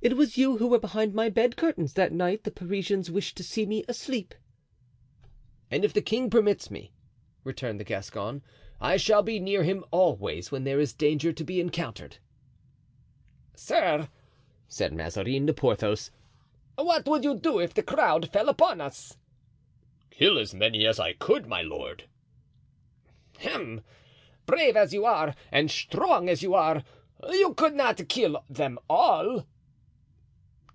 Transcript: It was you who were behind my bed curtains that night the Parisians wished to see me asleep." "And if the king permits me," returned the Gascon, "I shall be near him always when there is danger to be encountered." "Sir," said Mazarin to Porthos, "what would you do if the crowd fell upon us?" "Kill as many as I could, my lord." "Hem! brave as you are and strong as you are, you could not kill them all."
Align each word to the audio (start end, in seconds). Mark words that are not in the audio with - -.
It 0.00 0.16
was 0.16 0.38
you 0.38 0.58
who 0.58 0.68
were 0.68 0.78
behind 0.78 1.12
my 1.12 1.28
bed 1.28 1.56
curtains 1.56 1.94
that 1.94 2.12
night 2.12 2.44
the 2.44 2.52
Parisians 2.52 3.10
wished 3.10 3.36
to 3.36 3.42
see 3.42 3.66
me 3.66 3.84
asleep." 3.88 4.32
"And 5.72 5.84
if 5.84 5.92
the 5.92 6.00
king 6.00 6.30
permits 6.30 6.70
me," 6.70 6.92
returned 7.42 7.80
the 7.80 7.84
Gascon, 7.84 8.44
"I 8.80 8.96
shall 8.96 9.24
be 9.24 9.40
near 9.40 9.64
him 9.64 9.84
always 9.90 10.52
when 10.52 10.62
there 10.62 10.78
is 10.78 10.92
danger 10.92 11.32
to 11.32 11.42
be 11.42 11.58
encountered." 11.60 12.18
"Sir," 13.56 14.08
said 14.68 14.92
Mazarin 14.92 15.48
to 15.48 15.52
Porthos, 15.52 16.12
"what 16.76 17.06
would 17.08 17.24
you 17.24 17.34
do 17.36 17.58
if 17.58 17.74
the 17.74 17.82
crowd 17.82 18.28
fell 18.32 18.48
upon 18.48 18.80
us?" 18.80 19.16
"Kill 20.12 20.38
as 20.38 20.54
many 20.54 20.86
as 20.86 21.00
I 21.00 21.12
could, 21.14 21.48
my 21.48 21.62
lord." 21.62 22.04
"Hem! 23.38 23.82
brave 24.46 24.76
as 24.76 24.94
you 24.94 25.04
are 25.04 25.34
and 25.50 25.68
strong 25.68 26.28
as 26.28 26.40
you 26.40 26.54
are, 26.54 26.84
you 27.32 27.52
could 27.54 27.74
not 27.74 28.08
kill 28.08 28.44
them 28.48 28.78
all." 28.88 29.44